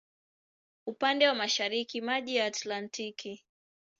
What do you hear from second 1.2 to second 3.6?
wa mashariki maji ya Atlantiki.